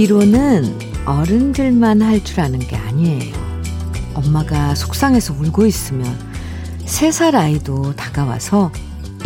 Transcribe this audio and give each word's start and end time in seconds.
위로는 0.00 0.78
어른들만 1.04 2.00
할 2.00 2.24
줄 2.24 2.40
아는 2.40 2.58
게 2.58 2.74
아니에요. 2.74 3.36
엄마가 4.14 4.74
속상해서 4.74 5.34
울고 5.34 5.66
있으면 5.66 6.06
세 6.86 7.12
살 7.12 7.36
아이도 7.36 7.94
다가와서 7.96 8.72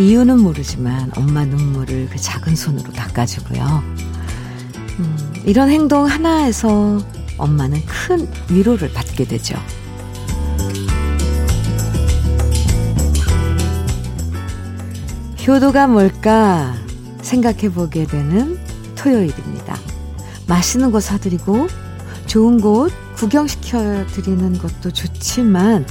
이유는 0.00 0.40
모르지만 0.40 1.12
엄마 1.16 1.44
눈물을 1.44 2.08
그 2.10 2.18
작은 2.18 2.56
손으로 2.56 2.92
닦아주고요. 2.92 3.82
음, 4.98 5.32
이런 5.44 5.70
행동 5.70 6.06
하나에서 6.06 6.98
엄마는 7.38 7.80
큰 7.86 8.28
위로를 8.50 8.92
받게 8.92 9.26
되죠. 9.26 9.54
효도가 15.46 15.86
뭘까 15.86 16.74
생각해 17.22 17.70
보게 17.70 18.06
되는 18.06 18.58
토요일입니다. 18.96 19.93
맛있는 20.46 20.90
거 20.90 21.00
사드리고 21.00 21.68
좋은 22.26 22.60
곳 22.60 22.92
구경시켜 23.16 24.06
드리는 24.06 24.58
것도 24.58 24.90
좋지만 24.90 25.86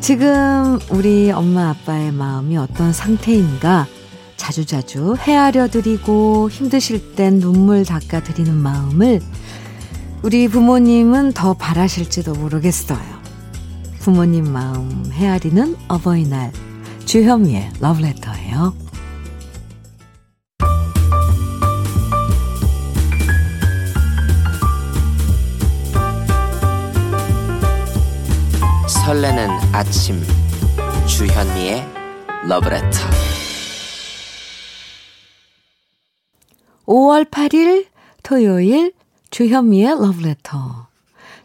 지금 0.00 0.78
우리 0.90 1.30
엄마 1.30 1.70
아빠의 1.70 2.12
마음이 2.12 2.56
어떤 2.56 2.92
상태인가 2.92 3.86
자주자주 4.36 5.16
헤아려 5.18 5.68
드리고 5.68 6.48
힘드실 6.50 7.14
땐 7.14 7.38
눈물 7.40 7.84
닦아 7.84 8.22
드리는 8.22 8.54
마음을 8.54 9.20
우리 10.22 10.48
부모님은 10.48 11.32
더 11.32 11.54
바라실지도 11.54 12.32
모르겠어요. 12.34 13.20
부모님 14.00 14.50
마음 14.50 15.10
헤아리는 15.12 15.76
어버이날 15.88 16.52
주현미의 17.04 17.72
러브레터예요. 17.80 18.89
설레는 29.10 29.48
아침 29.72 30.22
주현미의 31.08 31.84
러브레터 32.46 32.88
5월 36.86 37.28
8일 37.28 37.86
토요일 38.22 38.92
주현미의 39.30 40.00
러브레터 40.00 40.86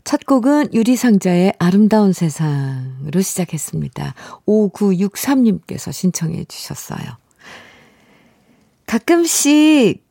첫 0.03 0.27
곡은 0.27 0.75
유리상자의 0.75 1.55
아름다운 1.57 2.13
세상으로 2.13 3.21
시작했습니다. 3.21 4.13
5963님께서 4.45 5.91
신청해 5.91 6.45
주셨어요. 6.45 6.99
가끔씩 8.85 10.05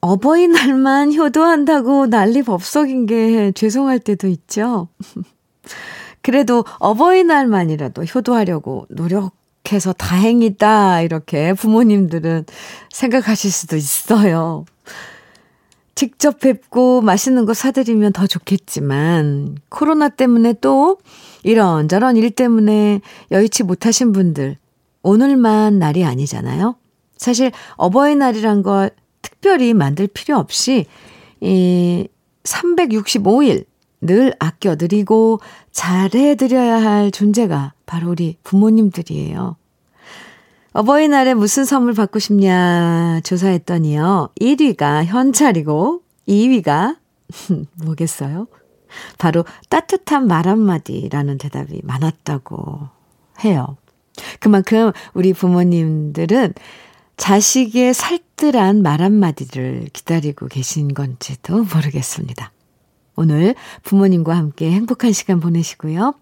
어버이날만 0.00 1.14
효도한다고 1.14 2.08
난리 2.08 2.42
법석인 2.42 3.06
게 3.06 3.52
죄송할 3.52 4.00
때도 4.00 4.26
있죠. 4.26 4.88
그래도 6.22 6.64
어버이날만이라도 6.78 8.04
효도하려고 8.04 8.86
노력해서 8.88 9.92
다행이다. 9.92 11.02
이렇게 11.02 11.52
부모님들은 11.52 12.46
생각하실 12.90 13.50
수도 13.50 13.76
있어요. 13.76 14.64
직접 15.94 16.40
뵙고 16.40 17.02
맛있는 17.02 17.44
거 17.44 17.52
사드리면 17.52 18.12
더 18.12 18.26
좋겠지만, 18.26 19.56
코로나 19.68 20.08
때문에 20.08 20.54
또 20.54 20.98
이런저런 21.42 22.16
일 22.16 22.30
때문에 22.30 23.00
여의치 23.30 23.62
못하신 23.62 24.12
분들, 24.12 24.56
오늘만 25.02 25.78
날이 25.78 26.04
아니잖아요? 26.04 26.76
사실 27.18 27.52
어버이날이란 27.76 28.62
걸 28.62 28.90
특별히 29.20 29.74
만들 29.74 30.06
필요 30.06 30.38
없이, 30.38 30.86
이 31.40 32.08
365일 32.44 33.66
늘 34.02 34.34
아껴드리고 34.38 35.40
잘해드려야 35.70 36.82
할 36.82 37.10
존재가 37.10 37.72
바로 37.86 38.10
우리 38.10 38.36
부모님들이에요. 38.42 39.56
어버이날에 40.72 41.34
무슨 41.34 41.64
선물 41.64 41.94
받고 41.94 42.18
싶냐 42.18 43.20
조사했더니요. 43.24 44.30
1위가 44.40 45.04
현찰이고 45.04 46.02
2위가 46.28 46.96
뭐겠어요? 47.84 48.48
바로 49.18 49.44
따뜻한 49.68 50.26
말 50.26 50.48
한마디라는 50.48 51.38
대답이 51.38 51.80
많았다고 51.84 52.88
해요. 53.44 53.76
그만큼 54.40 54.92
우리 55.14 55.32
부모님들은 55.32 56.54
자식의 57.16 57.94
살뜰한 57.94 58.82
말 58.82 59.00
한마디를 59.00 59.88
기다리고 59.92 60.48
계신 60.48 60.92
건지도 60.92 61.64
모르겠습니다. 61.64 62.50
오늘 63.16 63.54
부모님과 63.82 64.36
함께 64.36 64.70
행복한 64.70 65.12
시간 65.12 65.40
보내시고요. 65.40 66.14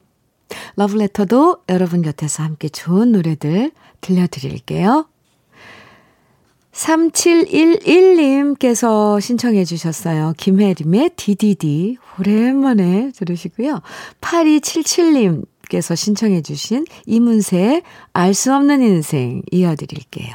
러브레터도 0.76 1.64
여러분 1.68 2.02
곁에서 2.02 2.42
함께 2.42 2.68
좋은 2.68 3.12
노래들 3.12 3.70
들려드릴게요. 4.00 5.06
3711님께서 6.72 9.20
신청해 9.20 9.64
주셨어요. 9.64 10.34
김혜림의 10.36 11.10
DDD. 11.16 11.98
오랜만에 12.18 13.12
들으시고요. 13.14 13.80
8277님께서 14.20 15.94
신청해 15.96 16.42
주신 16.42 16.84
이문세의 17.06 17.82
알 18.12 18.34
수 18.34 18.52
없는 18.54 18.82
인생 18.82 19.42
이어드릴게요. 19.50 20.34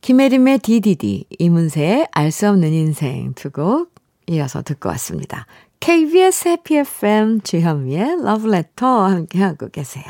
김혜림의 0.00 0.60
DDD, 0.60 1.24
이문세의 1.38 2.06
알 2.12 2.30
수 2.30 2.48
없는 2.48 2.72
인생 2.72 3.34
두 3.34 3.50
곡 3.50 3.92
이어서 4.28 4.62
듣고 4.62 4.88
왔습니다. 4.90 5.46
KBS 5.80 6.48
해피 6.48 6.76
FM 6.76 7.40
주현미의 7.42 8.22
러브레터 8.22 9.06
함께하고 9.06 9.68
계세요. 9.68 10.04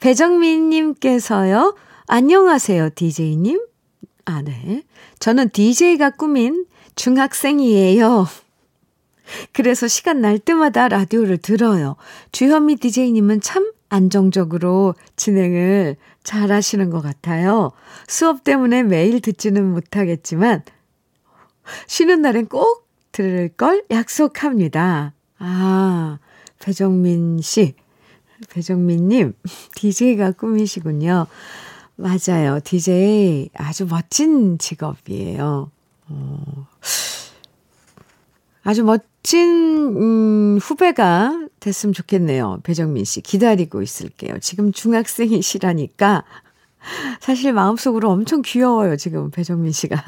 배정민님께서요. 0.00 1.76
안녕하세요, 2.06 2.90
DJ님. 2.94 3.60
아, 4.24 4.42
네. 4.42 4.82
저는 5.18 5.50
DJ가 5.50 6.10
꿈인 6.10 6.66
중학생이에요. 6.96 8.26
그래서 9.52 9.88
시간 9.88 10.20
날 10.20 10.38
때마다 10.38 10.88
라디오를 10.88 11.38
들어요. 11.38 11.96
주현미 12.32 12.76
DJ님은 12.76 13.40
참 13.40 13.70
안정적으로 13.90 14.94
진행을 15.16 15.96
잘 16.22 16.52
하시는 16.52 16.90
것 16.90 17.02
같아요. 17.02 17.72
수업 18.06 18.44
때문에 18.44 18.82
매일 18.84 19.20
듣지는 19.20 19.70
못하겠지만, 19.70 20.62
쉬는 21.86 22.22
날엔 22.22 22.46
꼭 22.46 22.87
들을 23.18 23.48
걸 23.48 23.84
약속합니다. 23.90 25.12
아, 25.40 26.18
배정민 26.60 27.40
씨. 27.40 27.74
배정민님, 28.48 29.32
DJ가 29.74 30.30
꿈이시군요. 30.38 31.26
맞아요. 31.96 32.60
DJ 32.62 33.50
아주 33.54 33.86
멋진 33.86 34.58
직업이에요. 34.58 35.68
어, 36.06 36.66
아주 38.62 38.84
멋진, 38.84 39.96
음, 39.96 40.58
후배가 40.62 41.48
됐으면 41.58 41.92
좋겠네요. 41.92 42.60
배정민 42.62 43.04
씨. 43.04 43.20
기다리고 43.20 43.82
있을게요. 43.82 44.38
지금 44.38 44.70
중학생이시라니까. 44.70 46.22
사실 47.18 47.52
마음속으로 47.52 48.10
엄청 48.10 48.42
귀여워요. 48.42 48.96
지금 48.96 49.32
배정민 49.32 49.72
씨가. 49.72 50.04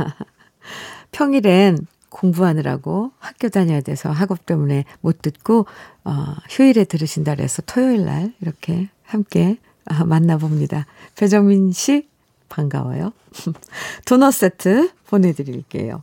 평일엔 1.10 1.88
공부하느라고 2.10 3.12
학교 3.18 3.48
다녀야 3.48 3.80
돼서 3.80 4.10
학업 4.10 4.44
때문에 4.44 4.84
못 5.00 5.22
듣고, 5.22 5.66
어, 6.04 6.34
휴일에 6.50 6.84
들으신다 6.84 7.34
그래서 7.34 7.62
토요일 7.62 8.04
날 8.04 8.34
이렇게 8.40 8.88
함께 9.04 9.58
아, 9.86 10.04
만나봅니다. 10.04 10.86
배정민 11.16 11.72
씨, 11.72 12.06
반가워요. 12.48 13.12
도넛 14.06 14.34
세트 14.34 14.90
보내드릴게요. 15.06 16.02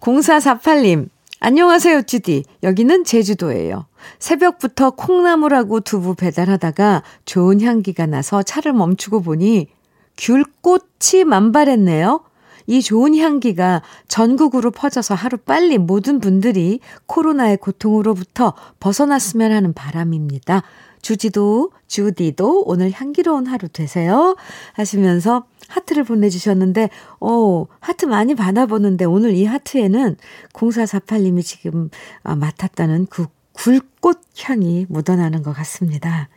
0448님, 0.00 1.08
안녕하세요, 1.40 2.02
찌디. 2.02 2.44
여기는 2.62 3.04
제주도예요. 3.04 3.86
새벽부터 4.18 4.92
콩나물하고 4.92 5.80
두부 5.80 6.14
배달하다가 6.14 7.02
좋은 7.26 7.60
향기가 7.60 8.06
나서 8.06 8.42
차를 8.42 8.72
멈추고 8.72 9.22
보니 9.22 9.68
귤꽃이 10.16 11.24
만발했네요. 11.26 12.20
이 12.66 12.82
좋은 12.82 13.16
향기가 13.16 13.82
전국으로 14.08 14.70
퍼져서 14.70 15.14
하루 15.14 15.36
빨리 15.36 15.78
모든 15.78 16.20
분들이 16.20 16.80
코로나의 17.06 17.58
고통으로부터 17.58 18.54
벗어났으면 18.80 19.52
하는 19.52 19.72
바람입니다. 19.72 20.62
주지도, 21.02 21.70
주디도 21.86 22.62
오늘 22.66 22.90
향기로운 22.90 23.46
하루 23.46 23.68
되세요. 23.68 24.36
하시면서 24.72 25.44
하트를 25.68 26.02
보내주셨는데, 26.04 26.88
오, 27.20 27.66
하트 27.80 28.06
많이 28.06 28.34
받아보는데 28.34 29.04
오늘 29.04 29.34
이 29.34 29.44
하트에는 29.44 30.16
0448님이 30.54 31.44
지금 31.44 31.90
아, 32.22 32.34
맡았다는 32.34 33.08
그 33.10 33.26
굴꽃 33.52 34.20
향이 34.44 34.86
묻어나는 34.88 35.42
것 35.42 35.52
같습니다. 35.52 36.30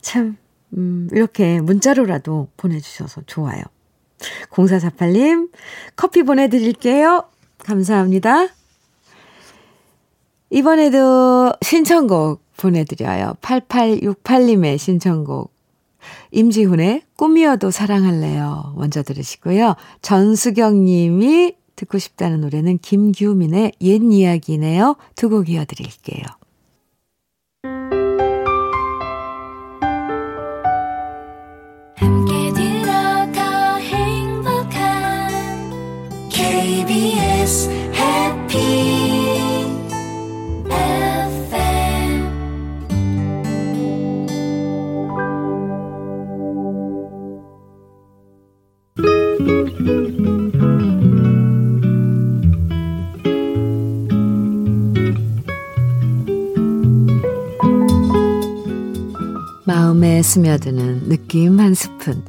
참, 0.00 0.36
음, 0.76 1.08
이렇게 1.12 1.60
문자로라도 1.60 2.48
보내주셔서 2.56 3.22
좋아요. 3.26 3.62
0448님, 4.50 5.50
커피 5.96 6.22
보내드릴게요. 6.22 7.24
감사합니다. 7.58 8.48
이번에도 10.50 11.52
신청곡 11.62 12.42
보내드려요. 12.56 13.34
8868님의 13.40 14.78
신청곡. 14.78 15.52
임지훈의 16.30 17.02
꿈이어도 17.16 17.70
사랑할래요. 17.70 18.74
먼저 18.76 19.02
들으시고요. 19.02 19.74
전수경 20.02 20.84
님이 20.84 21.54
듣고 21.76 21.98
싶다는 21.98 22.40
노래는 22.40 22.78
김규민의 22.78 23.72
옛 23.80 24.02
이야기네요. 24.02 24.96
두 25.14 25.28
곡 25.28 25.48
이어드릴게요. 25.48 26.24
스며드는 60.22 61.08
느낌 61.08 61.60
한 61.60 61.74
스푼. 61.74 62.24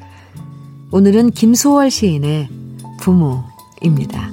오늘은 0.91 1.31
김소월 1.31 1.91
시인의 1.91 2.49
부모입니다. 2.99 4.31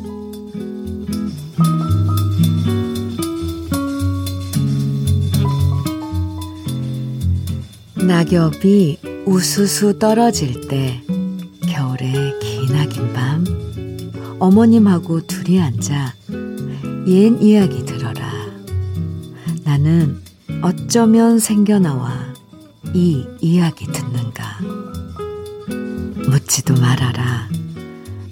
낙엽이 8.06 8.99
우수수 9.26 9.99
떨어질 9.99 10.69
때 10.69 11.03
겨울의 11.69 12.38
기나긴 12.41 13.12
밤 13.12 13.44
어머님하고 14.38 15.26
둘이 15.26 15.61
앉아 15.61 16.14
옛 17.08 17.43
이야기 17.43 17.85
들어라. 17.85 18.32
나는 19.64 20.20
어쩌면 20.62 21.38
생겨나와 21.38 22.25
이 22.98 23.28
이야기 23.43 23.84
듣는가. 23.93 24.58
묻지도 26.31 26.72
말아라. 26.81 27.46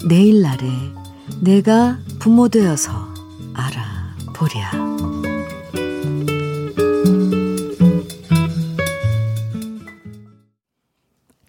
내일 0.09 0.41
날에 0.41 0.67
내가 1.39 1.99
부모 2.17 2.49
되어서 2.49 2.91
알아보랴. 3.53 4.71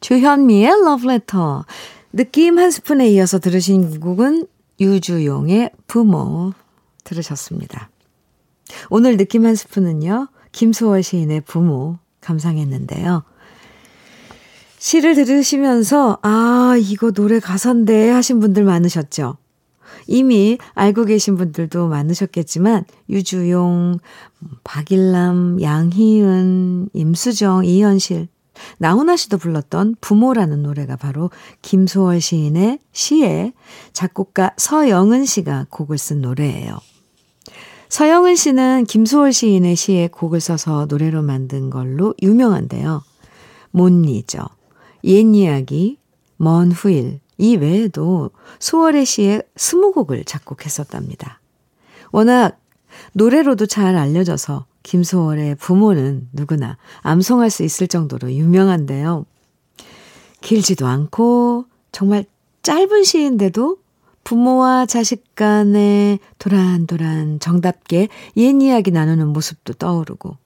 주현미의 0.02 0.68
러브레터. 0.84 1.64
느낌 2.12 2.58
한 2.58 2.70
스푼에 2.70 3.08
이어서 3.12 3.38
들으신 3.38 3.98
곡은 3.98 4.46
유주용의 4.78 5.70
부모 5.86 6.52
들으셨습니다. 7.02 7.88
오늘 8.90 9.16
느낌 9.16 9.46
한 9.46 9.54
스푼은요, 9.54 10.28
김소월 10.52 11.02
시인의 11.02 11.40
부모 11.46 11.98
감상했는데요. 12.26 13.22
시를 14.78 15.14
들으시면서, 15.14 16.18
아, 16.22 16.76
이거 16.78 17.12
노래 17.12 17.40
가사인데 17.40 18.10
하신 18.10 18.40
분들 18.40 18.64
많으셨죠? 18.64 19.36
이미 20.08 20.58
알고 20.74 21.04
계신 21.04 21.36
분들도 21.36 21.88
많으셨겠지만, 21.88 22.84
유주용, 23.08 23.98
박일남, 24.64 25.60
양희은, 25.62 26.90
임수정, 26.92 27.64
이현실, 27.64 28.28
나훈아 28.78 29.16
씨도 29.16 29.38
불렀던 29.38 29.96
부모라는 30.00 30.62
노래가 30.62 30.96
바로 30.96 31.30
김소월 31.62 32.20
시인의 32.20 32.78
시에 32.92 33.52
작곡가 33.92 34.52
서영은 34.56 35.24
씨가 35.24 35.66
곡을 35.70 35.98
쓴 35.98 36.22
노래예요. 36.22 36.78
서영은 37.88 38.34
씨는 38.34 38.84
김소월 38.84 39.32
시인의 39.32 39.76
시에 39.76 40.08
곡을 40.08 40.40
써서 40.40 40.86
노래로 40.88 41.22
만든 41.22 41.70
걸로 41.70 42.14
유명한데요. 42.22 43.02
못니죠. 43.70 44.40
옛 45.04 45.24
이야기, 45.34 45.98
먼 46.36 46.72
후일, 46.72 47.20
이 47.38 47.56
외에도 47.56 48.30
소월의 48.58 49.06
시에 49.06 49.42
스무 49.56 49.92
곡을 49.92 50.24
작곡했었답니다. 50.24 51.40
워낙 52.10 52.58
노래로도 53.12 53.66
잘 53.66 53.96
알려져서 53.96 54.66
김소월의 54.82 55.56
부모는 55.56 56.28
누구나 56.32 56.78
암송할 57.02 57.50
수 57.50 57.62
있을 57.62 57.88
정도로 57.88 58.32
유명한데요. 58.32 59.26
길지도 60.40 60.86
않고 60.86 61.66
정말 61.92 62.24
짧은 62.62 63.04
시인데도 63.04 63.78
부모와 64.26 64.86
자식 64.86 65.36
간에 65.36 66.18
도란도란 66.40 67.38
정답게 67.38 68.08
옛 68.36 68.60
이야기 68.60 68.90
나누는 68.90 69.28
모습도 69.28 69.74
떠오르고 69.74 70.36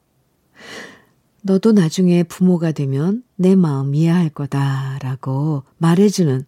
너도 1.41 1.73
나중에 1.73 2.23
부모가 2.25 2.73
되면 2.73 3.25
내 3.37 3.57
마음 3.57 3.95
이해할 3.95 4.29
거다라고 4.29 5.63
말해주는 5.79 6.45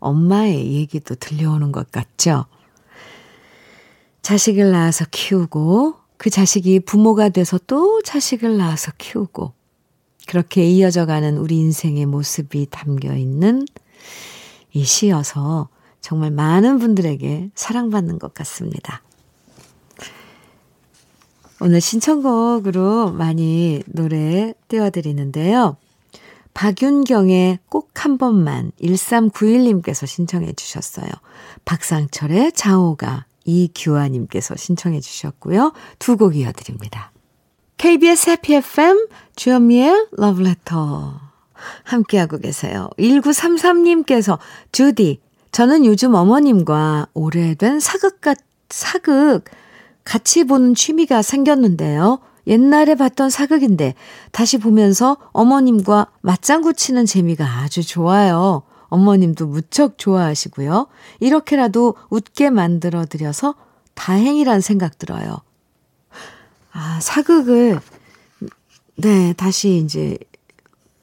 엄마의 0.00 0.72
얘기도 0.72 1.14
들려오는 1.14 1.70
것 1.70 1.92
같죠? 1.92 2.46
자식을 4.22 4.72
낳아서 4.72 5.04
키우고 5.12 5.94
그 6.16 6.28
자식이 6.28 6.80
부모가 6.80 7.28
돼서 7.28 7.60
또 7.68 8.02
자식을 8.02 8.56
낳아서 8.56 8.90
키우고 8.98 9.52
그렇게 10.26 10.68
이어져 10.68 11.06
가는 11.06 11.38
우리 11.38 11.56
인생의 11.58 12.06
모습이 12.06 12.66
담겨 12.68 13.14
있는 13.14 13.64
이 14.72 14.82
시여서 14.82 15.68
정말 16.00 16.30
많은 16.30 16.78
분들에게 16.78 17.50
사랑받는 17.54 18.18
것 18.18 18.34
같습니다. 18.34 19.02
오늘 21.60 21.80
신청곡으로 21.80 23.12
많이 23.12 23.82
노래 23.86 24.54
띄워드리는데요. 24.68 25.76
박윤경의 26.54 27.58
꼭 27.68 27.88
한 27.98 28.16
번만 28.16 28.70
1391님께서 28.80 30.06
신청해 30.06 30.52
주셨어요. 30.52 31.08
박상철의 31.64 32.52
자오가 32.52 33.26
이규아님께서 33.44 34.54
신청해 34.56 35.00
주셨고요. 35.00 35.72
두 35.98 36.16
곡 36.16 36.36
이어드립니다. 36.36 37.12
KBS 37.76 38.30
해피 38.30 38.54
FM 38.54 39.08
주현미의 39.36 40.08
러브레터 40.12 41.20
함께하고 41.84 42.38
계세요. 42.38 42.88
1933님께서 42.98 44.38
주디 44.70 45.20
저는 45.52 45.84
요즘 45.84 46.14
어머님과 46.14 47.08
오래된 47.14 47.80
사극 47.80 48.20
사극 48.70 49.44
같이 50.04 50.44
보는 50.44 50.74
취미가 50.74 51.22
생겼는데요. 51.22 52.20
옛날에 52.46 52.94
봤던 52.94 53.30
사극인데 53.30 53.94
다시 54.32 54.58
보면서 54.58 55.16
어머님과 55.32 56.08
맞장구 56.22 56.74
치는 56.74 57.06
재미가 57.06 57.44
아주 57.44 57.86
좋아요. 57.86 58.62
어머님도 58.88 59.46
무척 59.46 59.98
좋아하시고요. 59.98 60.86
이렇게라도 61.20 61.94
웃게 62.08 62.48
만들어 62.48 63.04
드려서 63.04 63.54
다행이란 63.94 64.60
생각 64.62 64.98
들어요. 64.98 65.38
아, 66.72 66.98
사극을, 67.02 67.80
네, 68.96 69.32
다시 69.34 69.76
이제 69.76 70.16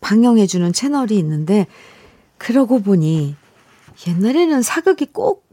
방영해주는 0.01 0.73
채널이 0.73 1.17
있는데, 1.17 1.67
그러고 2.37 2.81
보니, 2.81 3.35
옛날에는 4.07 4.61
사극이 4.61 5.07
꼭, 5.07 5.47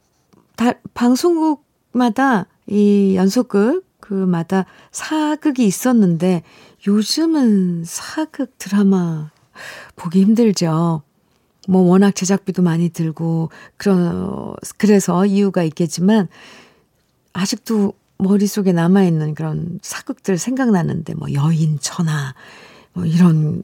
다, 0.57 0.73
방송국마다 0.95 2.47
이 2.67 3.15
연속극, 3.17 3.85
그마다 4.01 4.67
사극이 4.91 5.65
있었는데, 5.65 6.43
요즘은 6.87 7.85
사극 7.85 8.59
드라마 8.59 9.31
보기 9.97 10.21
힘들죠. 10.23 11.03
뭐 11.69 11.83
워낙 11.83 12.15
제작비도 12.15 12.63
많이 12.63 12.89
들고 12.89 13.51
그런 13.77 14.55
그래서 14.79 15.25
이유가 15.27 15.63
있겠지만 15.63 16.29
아직도 17.33 17.95
머릿속에 18.19 18.73
남아 18.73 19.05
있는 19.05 19.35
그런 19.35 19.79
사극들 19.83 20.39
생각나는데 20.39 21.15
뭐 21.15 21.33
여인 21.33 21.79
천하 21.81 22.35
뭐 22.93 23.05
이런 23.05 23.63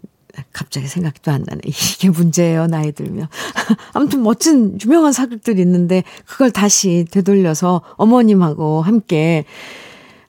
갑자기 0.52 0.86
생각도 0.86 1.30
안 1.30 1.44
나네. 1.44 1.60
이게 1.66 2.10
문제예요, 2.10 2.66
나이 2.66 2.92
들면. 2.92 3.28
아무튼 3.94 4.22
멋진 4.22 4.78
유명한 4.84 5.12
사극들이 5.12 5.60
있는데 5.62 6.02
그걸 6.26 6.50
다시 6.50 7.06
되돌려서 7.10 7.82
어머님하고 7.96 8.82
함께 8.82 9.44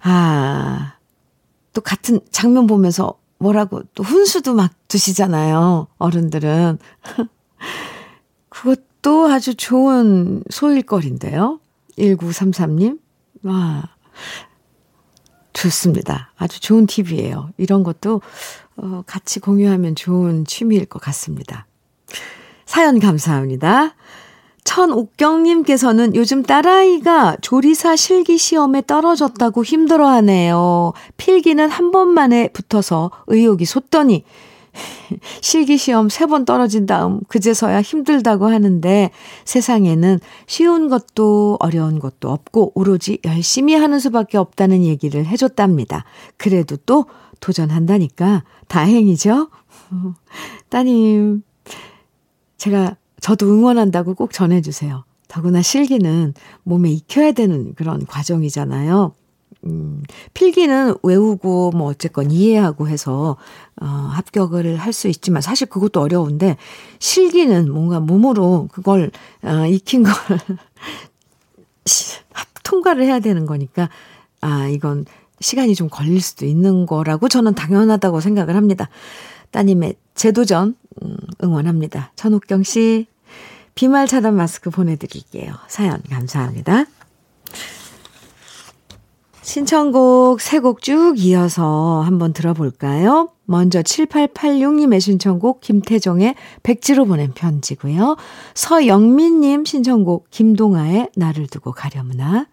아, 0.02 0.94
또 1.74 1.82
같은 1.82 2.20
장면 2.32 2.68
보면서 2.68 3.20
뭐라고 3.40 3.84
또 3.96 4.04
훈수도 4.04 4.54
막 4.54 4.72
두시잖아요. 4.88 5.88
어른들은. 5.98 6.78
그것도 8.50 9.28
아주 9.28 9.56
좋은 9.56 10.44
소일거리인데요. 10.50 11.60
1933님. 11.98 13.00
와, 13.44 13.84
좋습니다. 15.62 16.32
아주 16.38 16.62
좋은 16.62 16.86
팁이에요. 16.86 17.50
이런 17.58 17.84
것도 17.84 18.22
어, 18.78 19.04
같이 19.06 19.40
공유하면 19.40 19.96
좋은 19.96 20.46
취미일 20.46 20.86
것 20.86 21.02
같습니다. 21.02 21.66
사연 22.66 23.00
감사합니다. 23.00 23.96
천옥경님께서는 24.64 26.16
요즘 26.16 26.44
딸아이가 26.44 27.38
조리사 27.42 27.96
실기 27.96 28.38
시험에 28.38 28.84
떨어졌다고 28.86 29.64
힘들어하네요. 29.64 30.94
필기는 31.18 31.70
한 31.70 31.92
번만에 31.92 32.50
붙어서 32.50 33.10
의욕이 33.28 33.66
솟더니 33.66 34.24
실기 35.42 35.78
시험 35.78 36.10
세 36.10 36.26
번 36.28 36.46
떨어진 36.46 36.86
다음 36.86 37.22
그제서야 37.28 37.82
힘들다고 37.82 38.48
하는데 38.48 39.10
세상에는 39.46 40.20
쉬운 40.48 40.90
것도 40.90 41.58
어려운 41.60 42.00
것도 42.00 42.30
없고 42.30 42.74
오로지 42.76 43.20
열심히 43.26 43.74
하는 43.76 44.00
수밖에 44.00 44.38
없다는 44.38 44.84
얘기를 44.84 45.26
해줬답니다. 45.26 46.06
그래도 46.38 46.78
또 46.86 47.06
도전한다니까 47.40 48.44
다행이죠? 48.68 49.50
따님, 50.70 51.42
제가 52.58 52.96
저도 53.22 53.48
응원한다고 53.48 54.14
꼭 54.14 54.32
전해주세요. 54.34 55.04
더구나 55.28 55.62
실기는 55.62 56.34
몸에 56.64 56.90
익혀야 56.92 57.32
되는 57.34 57.74
그런 57.76 58.06
과정이잖아요. 58.06 59.14
음, 59.66 60.04
필기는 60.34 60.96
외우고 61.04 61.72
뭐 61.72 61.90
어쨌건 61.90 62.32
이해하고 62.32 62.88
해서 62.88 63.36
어, 63.82 63.86
합격을 63.86 64.78
할 64.78 64.94
수 64.94 65.08
있지만 65.08 65.42
사실 65.42 65.68
그것도 65.68 66.02
어려운데 66.02 66.58
실기는 67.00 67.72
뭔가 67.72 68.00
몸으로 68.00 68.68
그걸 68.72 69.12
어, 69.44 69.66
익힌 69.68 70.04
걸 70.04 70.14
통과를 72.64 73.04
해야 73.04 73.20
되는 73.20 73.46
거니까 73.46 73.90
아 74.42 74.68
이건 74.68 75.06
시간이 75.42 75.76
좀 75.76 75.90
걸릴 75.90 76.22
수도 76.22 76.46
있는 76.46 76.86
거라고 76.86 77.28
저는 77.30 77.56
당연하다고 77.56 78.20
생각을 78.20 78.56
합니다. 78.56 78.90
따님의 79.52 79.96
재도전 80.16 80.76
음, 81.02 81.18
응원합니다. 81.44 82.12
천옥경 82.16 82.64
씨 82.64 83.08
비말 83.76 84.08
차단 84.08 84.36
마스크 84.36 84.70
보내드릴게요. 84.70 85.54
사연 85.68 86.02
감사합니다. 86.10 86.86
신청곡 89.42 90.42
세 90.42 90.60
곡 90.60 90.82
쭉 90.82 91.16
이어서 91.18 92.02
한번 92.06 92.34
들어볼까요? 92.34 93.30
먼저 93.46 93.82
7886님의 93.82 95.00
신청곡 95.00 95.62
김태정의 95.62 96.36
백지로 96.62 97.06
보낸 97.06 97.32
편지고요. 97.34 98.16
서영민님 98.54 99.66
신청곡 99.66 100.30
김동아의 100.30 101.10
나를 101.16 101.48
두고 101.48 101.72
가려무나. 101.72 102.48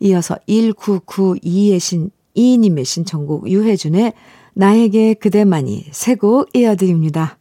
이어서 0.00 0.36
1992의 0.48 1.80
신, 1.80 2.10
이님의 2.34 2.84
신청곡 2.84 3.48
유혜준의 3.48 4.12
나에게 4.54 5.14
그대만이 5.14 5.86
세 5.92 6.16
곡 6.16 6.54
이어드립니다. 6.54 7.38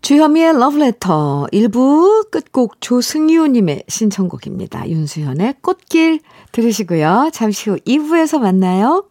주현미의 0.00 0.52
러브레터 0.60 1.48
1부 1.52 2.30
끝곡 2.30 2.80
조승유님의 2.80 3.84
신청곡입니다. 3.88 4.88
윤수현의 4.88 5.56
꽃길 5.60 6.20
들으시고요. 6.52 7.30
잠시 7.32 7.70
후 7.70 7.76
2부에서 7.86 8.38
만나요. 8.38 9.08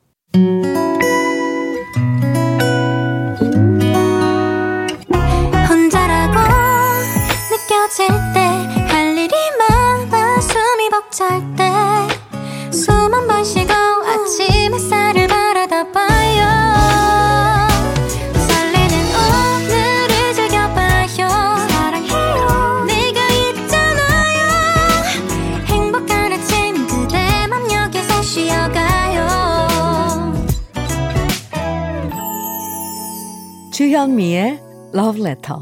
주현미의 33.98 34.62
Love 34.94 35.26
Letter 35.26 35.60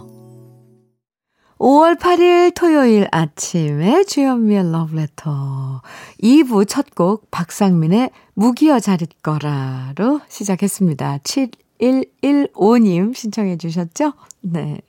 5월 1.57 1.97
8일 1.97 2.53
토요일 2.53 3.07
아침에 3.09 4.03
주현미의 4.03 4.59
Love 4.59 4.99
Letter 4.99 5.79
2부 6.21 6.67
첫 6.67 6.87
곡 6.93 7.31
박상민의 7.31 8.09
무기여 8.33 8.81
자릿 8.81 9.23
거라로 9.23 10.19
시작했습니다. 10.27 11.19
7115님 11.19 13.15
신청해 13.15 13.55
주셨죠? 13.55 14.11
네. 14.41 14.81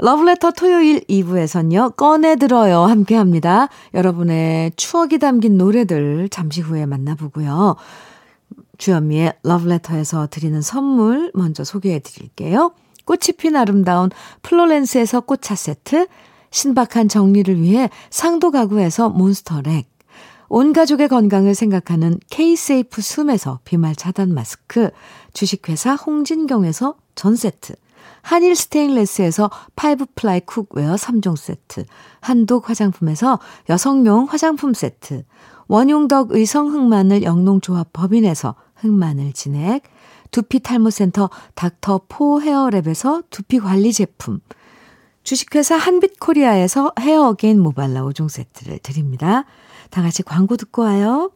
러브레터 0.00 0.50
토요일 0.50 1.00
2부에선요, 1.08 1.96
꺼내들어요. 1.96 2.80
함께 2.80 3.14
합니다. 3.14 3.68
여러분의 3.94 4.72
추억이 4.76 5.18
담긴 5.18 5.56
노래들 5.56 6.28
잠시 6.28 6.60
후에 6.60 6.84
만나보고요. 6.84 7.76
주현미의 8.84 9.32
러브레터에서 9.44 10.28
드리는 10.30 10.60
선물 10.60 11.30
먼저 11.32 11.64
소개해 11.64 12.00
드릴게요. 12.00 12.72
꽃이 13.06 13.32
핀 13.38 13.56
아름다운 13.56 14.10
플로렌스에서 14.42 15.22
꽃차 15.22 15.54
세트, 15.54 16.06
신박한 16.50 17.08
정리를 17.08 17.62
위해 17.62 17.88
상도 18.10 18.50
가구에서 18.50 19.08
몬스터 19.08 19.62
렉, 19.62 19.86
온 20.50 20.74
가족의 20.74 21.08
건강을 21.08 21.54
생각하는 21.54 22.20
K-세이프 22.28 23.00
숨에서 23.00 23.60
비말 23.64 23.96
차단 23.96 24.34
마스크, 24.34 24.90
주식회사 25.32 25.94
홍진경에서 25.94 26.96
전 27.14 27.36
세트, 27.36 27.76
한일 28.20 28.54
스테인레스에서 28.54 29.50
five 29.76 30.04
ply 30.14 30.40
cookware 30.40 30.96
3종 30.96 31.38
세트, 31.38 31.86
한독 32.20 32.68
화장품에서 32.68 33.38
여성용 33.70 34.26
화장품 34.28 34.74
세트, 34.74 35.24
원용덕 35.68 36.32
의성 36.32 36.70
흑마늘 36.70 37.22
영농조합 37.22 37.94
법인에서 37.94 38.54
흑마늘 38.84 39.32
진액, 39.32 39.82
두피 40.30 40.60
탈모센터 40.60 41.30
닥터 41.54 42.02
포 42.08 42.40
헤어랩에서 42.40 43.24
두피 43.30 43.58
관리 43.58 43.92
제품, 43.92 44.40
주식회사 45.22 45.76
한빛코리아에서 45.76 46.92
헤어 47.00 47.28
어게인 47.28 47.58
모발라 47.60 48.02
5종 48.02 48.28
세트를 48.28 48.78
드립니다. 48.80 49.46
다 49.90 50.02
같이 50.02 50.22
광고 50.22 50.56
듣고 50.56 50.82
와요. 50.82 51.30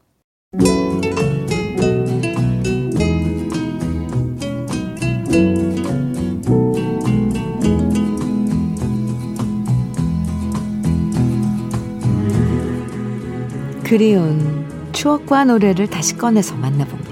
그리운 13.85 14.91
추억과 14.93 15.47
노래를 15.47 15.87
다시 15.89 16.19
꺼내서 16.19 16.57
만나봅니다. 16.57 17.08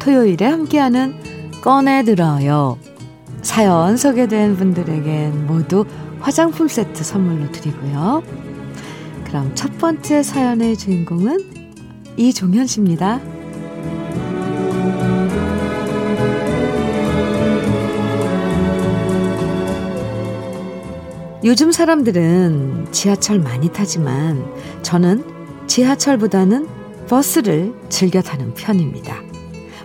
토요일에 0.00 0.44
함께하는 0.46 1.14
꺼내들어요. 1.62 2.78
사연 3.42 3.96
소개된 3.96 4.56
분들에겐 4.56 5.46
모두 5.46 5.84
화장품 6.18 6.68
세트 6.68 7.04
선물로 7.04 7.52
드리고요. 7.52 8.22
그럼 9.24 9.52
첫 9.54 9.78
번째 9.78 10.22
사연의 10.22 10.76
주인공은 10.76 11.38
이종현 12.16 12.66
씨입니다. 12.66 13.20
요즘 21.42 21.72
사람들은 21.72 22.88
지하철 22.90 23.38
많이 23.38 23.72
타지만 23.72 24.44
저는 24.82 25.24
지하철보다는 25.66 26.68
버스를 27.08 27.72
즐겨 27.88 28.20
타는 28.20 28.52
편입니다. 28.54 29.29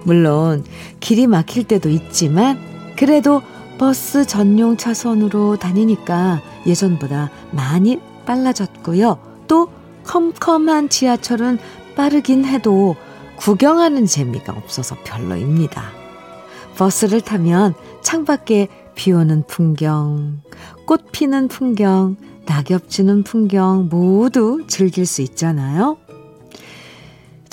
물론 0.05 0.63
길이 1.01 1.27
막힐 1.27 1.65
때도 1.65 1.89
있지만 1.89 2.57
그래도 2.95 3.41
버스 3.77 4.25
전용 4.25 4.77
차선으로 4.77 5.57
다니니까 5.57 6.41
예전보다 6.65 7.29
많이 7.51 7.99
빨라졌고요. 8.25 9.19
또 9.47 9.69
컴컴한 10.05 10.89
지하철은 10.89 11.59
빠르긴 11.95 12.45
해도 12.45 12.95
구경하는 13.35 14.05
재미가 14.05 14.53
없어서 14.53 14.95
별로입니다. 15.03 15.91
버스를 16.77 17.21
타면 17.21 17.73
창밖에 18.01 18.67
비 18.95 19.11
오는 19.11 19.43
풍경, 19.47 20.41
꽃 20.85 21.11
피는 21.11 21.49
풍경, 21.49 22.15
낙엽 22.45 22.89
지는 22.89 23.23
풍경 23.23 23.89
모두 23.89 24.63
즐길 24.67 25.05
수 25.05 25.21
있잖아요. 25.21 25.97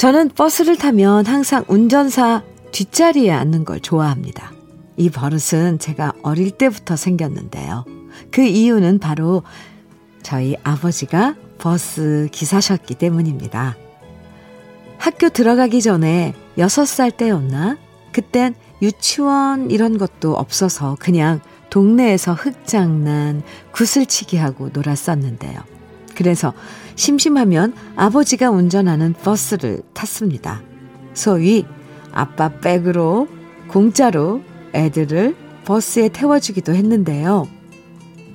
저는 0.03 0.31
버스를 0.31 0.77
타면 0.77 1.27
항상 1.27 1.65
운전사 1.69 2.43
뒷자리에 2.73 3.31
앉는 3.31 3.65
걸 3.65 3.79
좋아합니다. 3.79 4.53
이 4.97 5.09
버릇은 5.11 5.79
제가 5.79 6.15
어릴 6.25 6.51
때부터 6.51 6.97
생겼는데요. 6.97 7.85
그 8.33 8.43
이유는 8.43 8.99
바로 8.99 9.45
저희 10.25 10.57
아버지가 10.65 11.37
버스 11.59 12.29
기사셨기 12.33 12.97
때문입니다. 12.97 13.77
학교 14.99 15.29
들어가기 15.29 15.81
전에 15.81 16.35
6살 16.59 17.17
때였나? 17.17 17.79
그땐 18.11 18.57
유치원 18.83 19.71
이런 19.71 19.99
것도 19.99 20.35
없어서 20.35 20.97
그냥 20.99 21.41
동네에서 21.71 22.35
흙장난, 22.35 23.45
구슬치기 23.71 24.37
하고 24.37 24.69
놀았었는데요. 24.73 25.61
그래서 26.15 26.53
심심하면 26.95 27.75
아버지가 27.97 28.51
운전하는 28.51 29.13
버스를 29.13 29.83
탔습니다. 29.95 30.63
소위 31.15 31.65
아빠 32.13 32.49
백으로 32.49 33.29
공짜로 33.69 34.43
애들을 34.75 35.37
버스에 35.65 36.09
태워주기도 36.09 36.75
했는데요. 36.75 37.49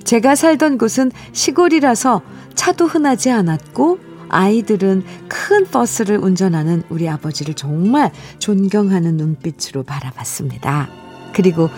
제가 0.04 0.34
살던 0.34 0.78
곳은 0.78 1.12
시골이라서 1.32 2.22
차도 2.54 2.86
흔하지 2.86 3.30
않았고 3.30 3.98
아이들은 4.30 5.04
큰 5.28 5.66
버스를 5.66 6.18
운전하는 6.18 6.82
우리 6.88 7.08
아버지를 7.08 7.54
정말 7.54 8.12
존경하는 8.38 9.16
눈빛으로 9.16 9.82
바라봤습니다. 9.84 10.88
그리고 11.32 11.70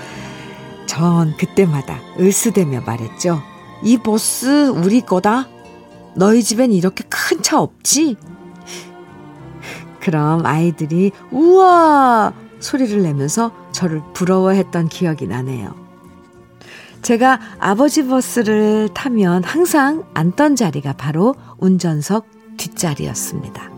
전 0.87 1.37
그때마다 1.37 2.01
을스대며 2.19 2.83
말했죠. 2.83 3.41
이 3.83 3.99
버스 3.99 4.69
우리 4.69 5.01
거다. 5.01 5.49
너희 6.21 6.43
집엔 6.43 6.71
이렇게 6.73 7.03
큰 7.09 7.41
차 7.41 7.59
없지? 7.59 8.17
그럼 10.01 10.45
아이들이 10.45 11.13
우와 11.31 12.35
소리를 12.59 13.03
내면서 13.03 13.53
저를 13.73 14.03
부러워했던 14.13 14.89
기억이 14.89 15.27
나네요. 15.27 15.75
제가 17.01 17.41
아버지 17.59 18.07
버스를 18.07 18.91
타면 18.93 19.45
항상 19.45 20.05
앉던 20.13 20.57
자리가 20.57 20.93
바로 20.93 21.35
운전석 21.59 22.27
뒷자리였습니다. 22.59 23.71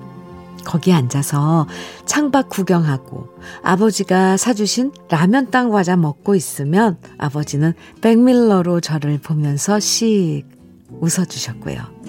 거기 0.64 0.92
앉아서 0.92 1.68
창밖 2.06 2.49
구경하고 2.49 3.28
아버지가 3.62 4.37
사주신 4.37 4.92
라면 5.08 5.52
땅 5.52 5.70
과자 5.70 5.96
먹고 5.96 6.34
있으면 6.34 6.99
아버지는 7.18 7.75
백밀러로 8.00 8.80
저를 8.80 9.18
보면서 9.18 9.78
씩 9.78 10.62
웃어주셨고요. 11.00 12.02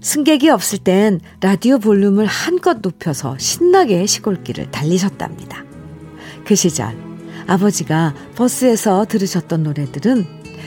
승객이 0.00 0.48
없을 0.50 0.78
땐 0.78 1.20
라디오 1.40 1.78
볼륨을 1.78 2.26
한껏 2.26 2.78
높여서 2.82 3.38
신나게 3.38 4.06
시골길을 4.06 4.70
달리셨답니다. 4.70 5.64
그 6.44 6.56
시절 6.56 6.96
아버지가 7.46 8.14
버스에서 8.34 9.04
들으셨던 9.04 9.62
노래들은 9.62 10.26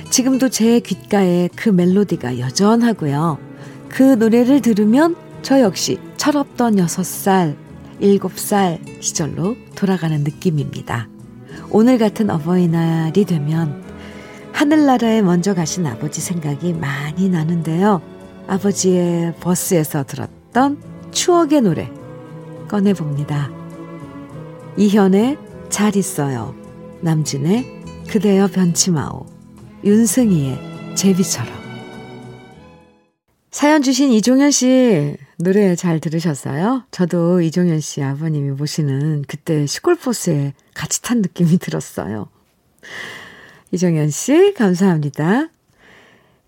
지금도 0.10 0.50
제 0.50 0.80
귓가에 0.80 1.50
그 1.56 1.70
멜로디가 1.70 2.40
여전하고요. 2.40 3.38
그 3.90 4.04
노래를 4.04 4.62
들으면 4.62 5.16
저 5.42 5.60
역시 5.60 6.00
철없던 6.18 6.78
6살, 6.78 7.56
7살 8.02 9.02
시절로 9.02 9.56
돌아가는 9.76 10.24
느낌입니다. 10.24 11.10
오늘 11.72 11.98
같은 11.98 12.30
어버이날이 12.30 13.26
되면 13.26 13.85
하늘나라에 14.56 15.22
먼저 15.22 15.54
가신 15.54 15.86
아버지 15.86 16.22
생각이 16.22 16.72
많이 16.72 17.28
나는데요. 17.28 18.02
아버지의 18.48 19.36
버스에서 19.42 20.06
들었던 20.06 20.82
추억의 21.12 21.62
노래 21.62 21.92
꺼내봅니다. 22.70 23.52
이현의 24.78 25.38
잘 25.68 25.98
있어요. 25.98 26.56
남진의 27.02 27.66
그대여 28.08 28.48
변치마오. 28.48 29.26
윤승희의 29.84 30.96
제비처럼. 30.96 31.54
사연 33.52 33.82
주신 33.82 34.10
이종현 34.14 34.52
씨 34.52 35.18
노래 35.38 35.76
잘 35.76 36.00
들으셨어요? 36.00 36.86
저도 36.92 37.42
이종현 37.42 37.82
씨 37.82 38.02
아버님이 38.02 38.52
모시는 38.52 39.26
그때 39.28 39.66
시골버스에 39.66 40.54
같이 40.74 41.02
탄 41.02 41.22
느낌이 41.22 41.58
들었어요. 41.58 42.30
이종현 43.76 44.10
씨, 44.10 44.54
감사합니다. 44.54 45.50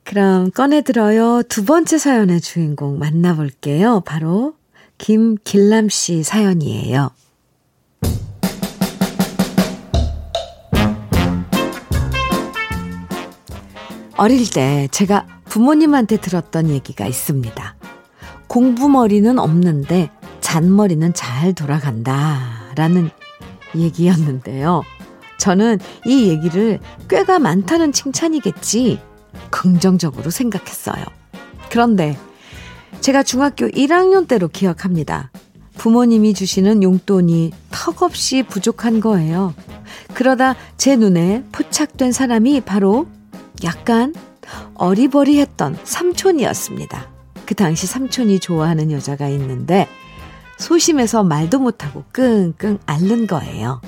그럼 0.05 0.49
꺼내들어요. 0.49 1.43
두 1.49 1.65
번째 1.65 1.97
사연의 1.97 2.39
주인공 2.39 2.97
만나볼게요. 2.99 3.99
바로 4.05 4.53
김길남 4.97 5.89
씨 5.89 6.23
사연이에요. 6.23 7.11
어릴 14.15 14.49
때 14.49 14.87
제가 14.91 15.27
부모님한테 15.49 16.17
들었던 16.17 16.69
얘기가 16.69 17.05
있습니다. 17.05 17.75
공부머리는 18.47 19.37
없는데 19.37 20.11
잔머리는 20.39 21.13
잘 21.13 21.53
돌아간다. 21.53 22.71
라는 22.75 23.09
얘기였는데요. 23.75 24.83
저는 25.47 25.79
이 26.05 26.27
얘기를 26.27 26.77
꽤가 27.09 27.39
많다는 27.39 27.93
칭찬이겠지. 27.93 28.99
긍정적으로 29.49 30.29
생각했어요. 30.29 31.05
그런데 31.69 32.17
제가 32.99 33.23
중학교 33.23 33.65
1학년 33.67 34.27
때로 34.27 34.49
기억합니다. 34.49 35.31
부모님이 35.77 36.33
주시는 36.33 36.83
용돈이 36.83 37.51
턱없이 37.71 38.43
부족한 38.43 38.99
거예요. 38.99 39.53
그러다 40.13 40.57
제 40.75 40.97
눈에 40.97 41.45
포착된 41.53 42.11
사람이 42.11 42.59
바로 42.61 43.07
약간 43.63 44.13
어리버리했던 44.73 45.77
삼촌이었습니다. 45.81 47.07
그 47.45 47.55
당시 47.55 47.87
삼촌이 47.87 48.41
좋아하는 48.41 48.91
여자가 48.91 49.29
있는데 49.29 49.87
소심해서 50.57 51.23
말도 51.23 51.59
못하고 51.59 52.03
끙끙 52.11 52.79
앓는 52.85 53.27
거예요. 53.27 53.79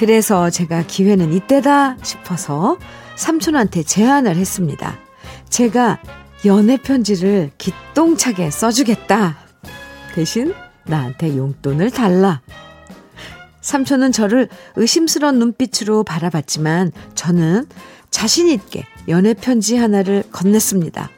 그래서 0.00 0.48
제가 0.48 0.84
기회는 0.86 1.30
이때다 1.34 1.98
싶어서 2.02 2.78
삼촌한테 3.16 3.82
제안을 3.82 4.34
했습니다. 4.34 4.96
제가 5.50 6.00
연애 6.46 6.78
편지를 6.78 7.50
기똥차게 7.58 8.50
써주겠다. 8.50 9.36
대신 10.14 10.54
나한테 10.86 11.36
용돈을 11.36 11.90
달라. 11.90 12.40
삼촌은 13.60 14.12
저를 14.12 14.48
의심스러운 14.76 15.38
눈빛으로 15.38 16.02
바라봤지만 16.04 16.92
저는 17.14 17.66
자신있게 18.10 18.86
연애 19.08 19.34
편지 19.34 19.76
하나를 19.76 20.22
건넸습니다. 20.32 21.10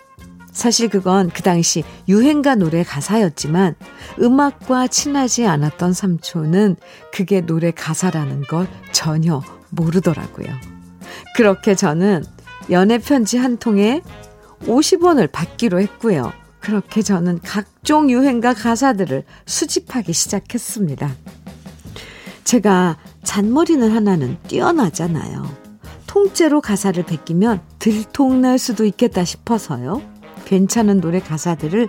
사실 0.53 0.89
그건 0.89 1.31
그 1.31 1.43
당시 1.43 1.83
유행가 2.09 2.55
노래 2.55 2.85
가사였지만 2.85 3.75
음악과 4.21 4.87
친하지 4.87 5.47
않았던 5.47 5.95
삼촌은 5.95 6.77
그게 7.13 7.41
노래 7.41 7.71
가사라는 7.71 8.43
걸 8.43 8.69
전혀 8.93 9.43
모르더라고요. 9.71 10.49
그렇게 11.35 11.75
저는 11.75 12.23
연애 12.71 12.99
편지 12.99 13.39
한 13.39 13.57
통에 13.57 14.03
50원을 14.65 15.33
받기로 15.33 15.81
했고요. 15.81 16.33
그렇게 16.61 17.03
저는 17.03 17.41
각종 17.43 18.11
유행가 18.11 18.55
가사들을 18.55 19.25
수집하기 19.47 20.13
시작했습니다. 20.13 21.11
제가 22.45 22.99
잔머리는 23.25 23.91
하나는 23.91 24.37
뛰어나잖아요. 24.47 25.63
통째로 26.07 26.61
가사를 26.61 27.03
베끼면 27.05 27.63
들통날 27.79 28.59
수도 28.59 28.85
있겠다 28.85 29.25
싶어서요. 29.25 30.12
괜찮은 30.45 31.01
노래 31.01 31.21
가사들을 31.21 31.89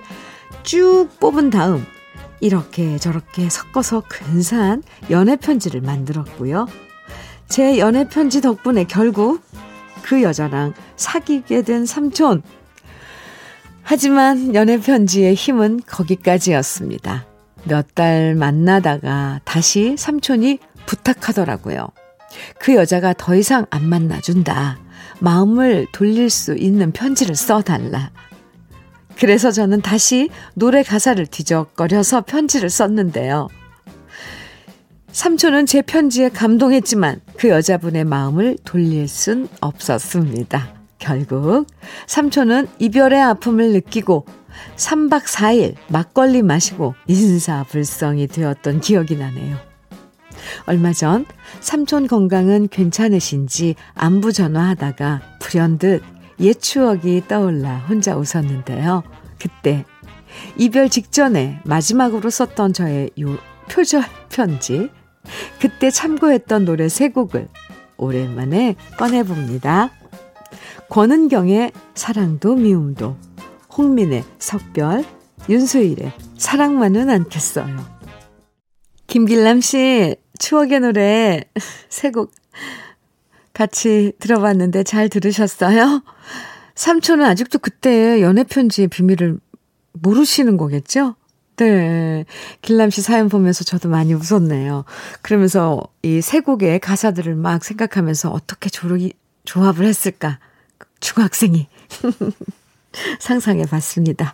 쭉 0.64 1.08
뽑은 1.20 1.50
다음 1.50 1.86
이렇게 2.40 2.98
저렇게 2.98 3.50
섞어서 3.50 4.04
근사한 4.08 4.84
연애 5.10 5.36
편지를 5.36 5.82
만들었고요. 5.82 6.68
제 7.48 7.78
연애 7.78 8.08
편지 8.08 8.42
덕분에 8.42 8.86
결국 8.86 9.42
그 10.02 10.22
여자랑 10.22 10.74
사귀게 10.96 11.62
된 11.62 11.86
삼촌. 11.86 12.42
하지만 13.82 14.56
연애 14.56 14.80
편지의 14.80 15.36
힘은 15.36 15.82
거기까지였습니다. 15.86 17.26
몇 17.66 17.96
달 17.96 18.36
만나다가 18.36 19.40
다시 19.46 19.96
삼촌이 19.98 20.60
부탁하더라고요. 20.86 21.88
그 22.60 22.76
여자가 22.76 23.14
더 23.14 23.36
이상 23.36 23.66
안 23.70 23.88
만나준다. 23.88 24.80
마음을 25.20 25.88
돌릴 25.94 26.30
수 26.30 26.56
있는 26.56 26.92
편지를 26.92 27.36
써달라. 27.36 28.12
그래서 29.18 29.52
저는 29.52 29.82
다시 29.82 30.30
노래 30.54 30.84
가사를 30.84 31.26
뒤적거려서 31.28 32.22
편지를 32.22 32.70
썼는데요. 32.70 33.48
삼촌은 35.12 35.68
제 35.68 35.82
편지에 35.84 36.30
감동했지만 36.30 37.22
그 37.38 37.50
여자분의 37.50 38.04
마음을 38.04 38.58
돌릴 38.64 39.08
순 39.08 39.48
없었습니다. 39.62 40.74
결국 40.98 41.68
삼촌은 42.08 42.68
이별의 42.80 43.22
아픔을 43.22 43.74
느끼고 43.74 44.26
3박 44.76 45.24
4일 45.24 45.76
막걸리 45.88 46.42
마시고 46.42 46.96
인사불성이 47.08 48.28
되었던 48.28 48.82
기억이 48.82 49.16
나네요. 49.16 49.58
얼마 50.66 50.94
전 50.94 51.26
삼촌 51.60 52.08
건강은 52.08 52.70
괜찮으신지 52.70 53.76
안부 53.94 54.34
전화하다가 54.34 55.22
불현듯 55.40 56.02
옛 56.40 56.54
추억이 56.60 57.24
떠올라 57.28 57.78
혼자 57.78 58.16
웃었는데요. 58.16 59.04
그때 59.40 59.86
이별 60.58 60.90
직전에 60.90 61.60
마지막으로 61.66 62.30
썼던 62.30 62.74
저의 62.74 63.12
요 63.20 63.38
표절 63.70 64.04
편지 64.30 64.90
그때 65.60 65.90
참고했던 65.90 66.66
노래 66.66 66.90
세 66.90 67.10
곡을 67.10 67.48
오랜만에 67.98 68.76
꺼내봅니다. 68.98 69.92
권은경의 70.90 71.72
사랑도 71.96 72.56
미움도 72.56 73.16
홍민의 73.78 74.24
석별 74.40 75.04
윤수일의 75.50 76.14
사랑만은 76.38 77.10
않겠어요. 77.10 77.78
김길남 79.08 79.62
씨 79.62 80.16
추억의 80.40 80.80
노래 80.80 81.44
세 81.90 82.12
곡 82.12 82.32
같이 83.54 84.14
들어봤는데 84.20 84.84
잘 84.84 85.10
들으셨어요? 85.10 86.04
삼촌은 86.76 87.24
아직도 87.26 87.60
그때 87.60 88.22
연애편지의 88.22 88.88
비밀을 88.88 89.38
모르시는 89.94 90.58
거겠죠? 90.58 91.16
네. 91.58 92.26
길남 92.64 92.90
씨 92.90 93.02
사연 93.04 93.30
보면서 93.30 93.64
저도 93.64 93.88
많이 93.90 94.14
웃었네요. 94.16 94.86
그러면서 95.22 95.82
이 96.02 96.20
세 96.22 96.40
곡의 96.40 96.80
가사들을 96.80 97.36
막 97.36 97.64
생각하면서 97.64 98.32
어떻게 98.32 98.70
조르기, 98.70 99.14
조합을 99.46 99.86
했을까? 99.86 100.40
중학생이. 101.00 101.68
상상해 103.20 103.66
봤습니다. 103.66 104.34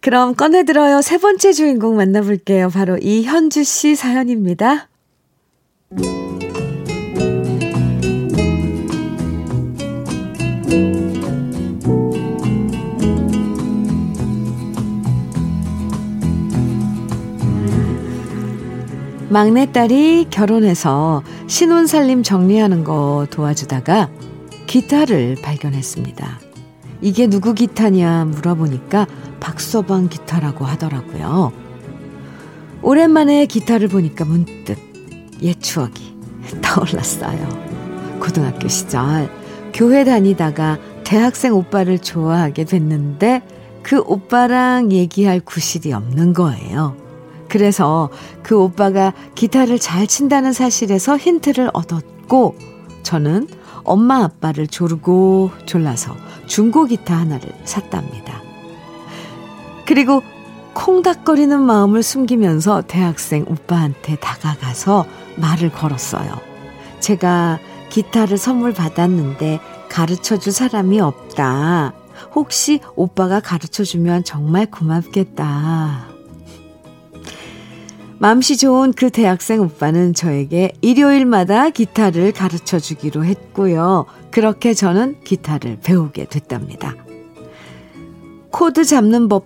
그럼 0.00 0.34
꺼내들어요. 0.34 1.02
세 1.02 1.18
번째 1.18 1.52
주인공 1.52 1.96
만나볼게요. 1.96 2.70
바로 2.70 2.96
이현주 2.98 3.64
씨 3.64 3.94
사연입니다. 3.94 4.88
막내딸이 19.34 20.28
결혼해서 20.30 21.24
신혼 21.48 21.88
살림 21.88 22.22
정리하는 22.22 22.84
거 22.84 23.26
도와주다가 23.30 24.08
기타를 24.68 25.38
발견했습니다. 25.42 26.38
이게 27.00 27.26
누구 27.26 27.52
기타냐 27.52 28.26
물어보니까 28.26 29.08
박서방 29.40 30.08
기타라고 30.08 30.64
하더라고요. 30.64 31.52
오랜만에 32.80 33.46
기타를 33.46 33.88
보니까 33.88 34.24
문득 34.24 34.78
옛 35.42 35.60
추억이 35.60 36.16
떠올랐어요. 36.62 37.48
고등학교 38.20 38.68
시절 38.68 39.28
교회 39.74 40.04
다니다가 40.04 40.78
대학생 41.02 41.52
오빠를 41.52 41.98
좋아하게 41.98 42.64
됐는데 42.64 43.42
그 43.82 43.98
오빠랑 43.98 44.92
얘기할 44.92 45.40
구실이 45.40 45.92
없는 45.92 46.32
거예요. 46.32 46.96
그래서 47.48 48.08
그 48.42 48.58
오빠가 48.58 49.12
기타를 49.34 49.78
잘 49.78 50.06
친다는 50.06 50.52
사실에서 50.52 51.18
힌트를 51.18 51.70
얻었고 51.74 52.54
저는 53.02 53.48
엄마 53.82 54.22
아빠를 54.22 54.68
조르고 54.68 55.50
졸라서 55.66 56.16
중고 56.46 56.86
기타 56.86 57.16
하나를 57.16 57.50
샀답니다. 57.64 58.40
그리고 59.86 60.22
콩닥거리는 60.72 61.60
마음을 61.60 62.02
숨기면서 62.02 62.82
대학생 62.86 63.44
오빠한테 63.48 64.16
다가가서 64.16 65.04
말을 65.36 65.70
걸었어요. 65.70 66.32
제가 67.00 67.58
기타를 67.94 68.38
선물 68.38 68.74
받았는데 68.74 69.60
가르쳐 69.88 70.36
줄 70.36 70.52
사람이 70.52 70.98
없다. 70.98 71.94
혹시 72.34 72.80
오빠가 72.96 73.38
가르쳐 73.38 73.84
주면 73.84 74.24
정말 74.24 74.66
고맙겠다. 74.66 76.08
맘씨 78.18 78.56
좋은 78.56 78.92
그 78.94 79.10
대학생 79.10 79.60
오빠는 79.60 80.12
저에게 80.12 80.72
일요일마다 80.80 81.70
기타를 81.70 82.32
가르쳐 82.32 82.80
주기로 82.80 83.24
했고요. 83.24 84.06
그렇게 84.32 84.74
저는 84.74 85.20
기타를 85.22 85.78
배우게 85.80 86.24
됐답니다. 86.24 86.96
코드 88.50 88.84
잡는 88.84 89.28
법 89.28 89.44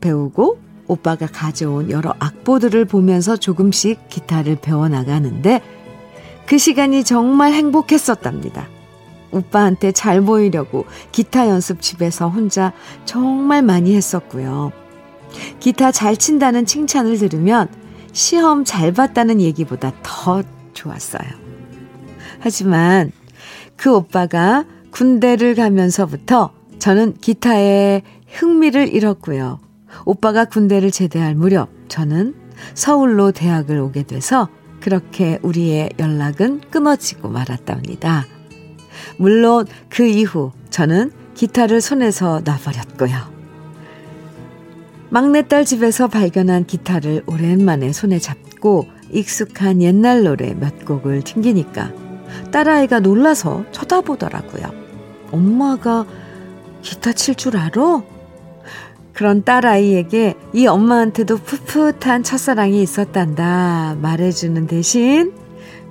배우고 0.00 0.58
오빠가 0.86 1.26
가져온 1.26 1.90
여러 1.90 2.14
악보들을 2.18 2.86
보면서 2.86 3.36
조금씩 3.36 4.08
기타를 4.08 4.56
배워나가는데 4.56 5.60
그 6.50 6.58
시간이 6.58 7.04
정말 7.04 7.52
행복했었답니다. 7.52 8.66
오빠한테 9.30 9.92
잘 9.92 10.20
보이려고 10.20 10.84
기타 11.12 11.48
연습 11.48 11.80
집에서 11.80 12.28
혼자 12.28 12.72
정말 13.04 13.62
많이 13.62 13.94
했었고요. 13.94 14.72
기타 15.60 15.92
잘 15.92 16.16
친다는 16.16 16.66
칭찬을 16.66 17.18
들으면 17.18 17.68
시험 18.10 18.64
잘 18.64 18.90
봤다는 18.90 19.40
얘기보다 19.40 19.92
더 20.02 20.42
좋았어요. 20.72 21.22
하지만 22.40 23.12
그 23.76 23.94
오빠가 23.94 24.64
군대를 24.90 25.54
가면서부터 25.54 26.50
저는 26.80 27.14
기타에 27.20 28.02
흥미를 28.26 28.92
잃었고요. 28.92 29.60
오빠가 30.04 30.46
군대를 30.46 30.90
제대할 30.90 31.36
무렵 31.36 31.68
저는 31.86 32.34
서울로 32.74 33.30
대학을 33.30 33.78
오게 33.78 34.02
돼서 34.02 34.48
그렇게 34.80 35.38
우리의 35.42 35.90
연락은 35.98 36.62
끊어지고 36.70 37.28
말았답니다. 37.28 38.26
물론 39.16 39.66
그 39.88 40.06
이후 40.06 40.52
저는 40.70 41.12
기타를 41.34 41.80
손에서 41.80 42.40
놔버렸고요. 42.44 43.40
막내딸 45.10 45.64
집에서 45.64 46.06
발견한 46.08 46.66
기타를 46.66 47.22
오랜만에 47.26 47.92
손에 47.92 48.18
잡고 48.18 48.86
익숙한 49.10 49.82
옛날 49.82 50.22
노래 50.22 50.54
몇 50.54 50.84
곡을 50.84 51.22
튕기니까 51.22 51.92
딸아이가 52.52 53.00
놀라서 53.00 53.64
쳐다보더라고요. 53.72 54.70
엄마가 55.32 56.06
기타 56.82 57.12
칠 57.12 57.34
줄 57.34 57.56
알아? 57.56 58.02
그런 59.12 59.44
딸아이에게 59.44 60.34
이 60.52 60.66
엄마한테도 60.66 61.38
풋풋한 61.38 62.22
첫사랑이 62.22 62.82
있었단다 62.82 63.96
말해주는 64.00 64.66
대신 64.66 65.32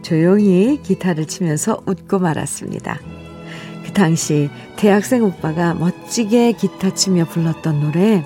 조용히 0.02 0.82
기타를 0.82 1.28
치면서 1.28 1.82
웃고 1.86 2.20
말았습니다. 2.20 3.00
그 3.86 3.94
당시 3.94 4.50
대학생 4.76 5.24
오빠가 5.24 5.74
멋지게 5.74 6.54
기타 6.54 6.94
치며 6.94 7.26
불렀던 7.26 7.82
노래 7.82 8.24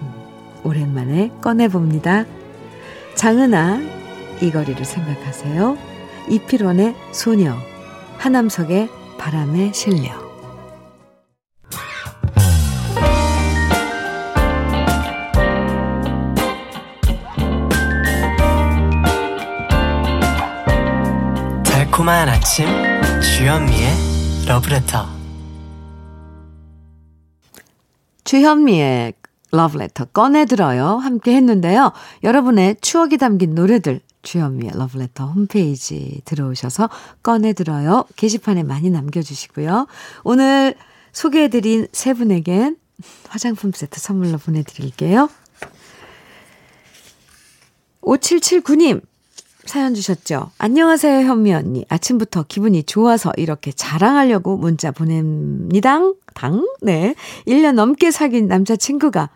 오랜만에 0.62 1.32
꺼내봅니다. 1.40 2.26
장은아, 3.14 3.80
이 4.40 4.50
거리를 4.50 4.84
생각하세요. 4.84 5.76
이필원의 6.28 6.94
소녀, 7.12 7.56
하남석의 8.18 8.88
바람에 9.18 9.72
실려. 9.74 10.29
달콤한 22.00 22.30
아침 22.30 22.66
주현미의 23.20 23.90
러브레터 24.46 25.06
주현미의 28.24 29.12
러브레터 29.50 30.06
꺼내들어요. 30.06 30.96
함께 30.96 31.34
했는데요. 31.34 31.92
여러분의 32.24 32.76
추억이 32.80 33.18
담긴 33.18 33.54
노래들 33.54 34.00
주현미의 34.22 34.72
러브레터 34.76 35.26
홈페이지 35.26 36.22
들어오셔서 36.24 36.88
꺼내들어요. 37.22 38.06
게시판에 38.16 38.62
많이 38.62 38.88
남겨주시고요. 38.88 39.86
오늘 40.24 40.74
소개해드린 41.12 41.88
세 41.92 42.14
분에겐 42.14 42.78
화장품 43.28 43.72
세트 43.72 44.00
선물로 44.00 44.38
보내드릴게요. 44.38 45.28
5779님 48.00 49.02
사연 49.66 49.94
주셨죠? 49.94 50.50
안녕하세요, 50.58 51.26
현미 51.26 51.52
언니. 51.54 51.84
아침부터 51.88 52.44
기분이 52.48 52.82
좋아서 52.84 53.32
이렇게 53.36 53.72
자랑하려고 53.72 54.56
문자 54.56 54.90
보냅니다. 54.90 56.00
당? 56.34 56.66
네. 56.82 57.14
1년 57.46 57.74
넘게 57.74 58.10
사귄 58.10 58.48
남자친구가 58.48 59.30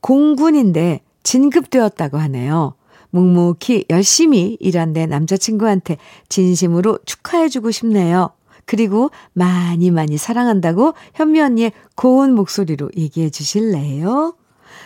공군인데 0.00 1.00
진급되었다고 1.22 2.18
하네요. 2.18 2.74
묵묵히 3.10 3.86
열심히 3.90 4.56
일한 4.60 4.92
내 4.92 5.06
남자친구한테 5.06 5.96
진심으로 6.28 6.98
축하해주고 7.06 7.70
싶네요. 7.70 8.30
그리고 8.66 9.10
많이 9.32 9.90
많이 9.90 10.18
사랑한다고 10.18 10.92
현미 11.14 11.40
언니의 11.40 11.72
고운 11.94 12.34
목소리로 12.34 12.90
얘기해 12.96 13.30
주실래요? 13.30 14.34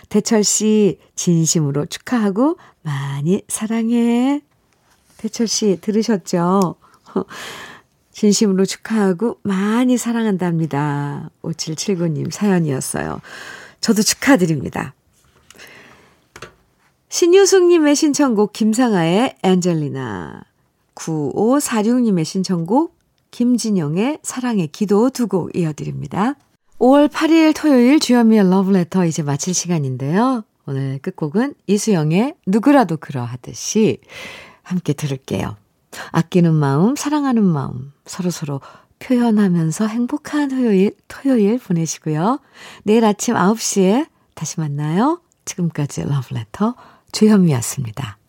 대철 0.08 0.44
씨, 0.44 0.98
진심으로 1.16 1.86
축하하고 1.86 2.56
많이 2.82 3.42
사랑해. 3.48 4.42
대철 5.22 5.46
씨, 5.46 5.78
들으셨죠? 5.80 6.74
진심으로 8.10 8.64
축하하고 8.66 9.38
많이 9.44 9.96
사랑한답니다. 9.96 11.30
5779님 11.42 12.32
사연이었어요. 12.32 13.20
저도 13.80 14.02
축하드립니다. 14.02 14.94
신유숙님의 17.08 17.94
신청곡 17.94 18.52
김상아의 18.52 19.36
엔젤리나 19.44 20.42
9546님의 20.96 22.24
신청곡 22.24 22.98
김진영의 23.30 24.18
사랑의 24.24 24.66
기도 24.68 25.08
두 25.10 25.28
곡 25.28 25.56
이어드립니다. 25.56 26.34
5월 26.80 27.08
8일 27.08 27.54
토요일 27.54 28.00
주현미의 28.00 28.50
러브레터 28.50 29.06
이제 29.06 29.22
마칠 29.22 29.54
시간인데요. 29.54 30.42
오늘 30.66 30.98
끝곡은 30.98 31.54
이수영의 31.68 32.34
누구라도 32.48 32.96
그러하듯이 32.96 34.00
함께 34.62 34.92
들을게요. 34.92 35.56
아끼는 36.10 36.54
마음, 36.54 36.96
사랑하는 36.96 37.44
마음, 37.44 37.92
서로서로 38.06 38.60
표현하면서 38.98 39.86
행복한 39.88 40.48
토요일, 40.48 40.96
토요일 41.08 41.58
보내시고요. 41.58 42.38
내일 42.84 43.04
아침 43.04 43.34
9시에 43.34 44.06
다시 44.34 44.60
만나요. 44.60 45.20
지금까지 45.44 46.04
러브레터 46.04 46.74
주현미였습니다. 47.10 48.21